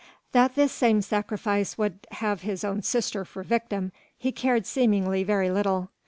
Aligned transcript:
That 0.31 0.55
this 0.55 0.71
same 0.71 1.03
sacrifice 1.03 1.77
would 1.77 2.07
have 2.13 2.41
his 2.41 2.63
own 2.63 2.81
sister 2.81 3.23
for 3.23 3.43
victim, 3.43 3.91
he 4.17 4.31
cared 4.31 4.65
seemingly 4.65 5.23
very 5.23 5.51
little. 5.51 5.91